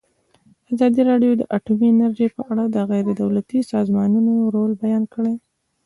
[0.73, 5.35] ازادي راډیو د اټومي انرژي په اړه د غیر دولتي سازمانونو رول بیان کړی.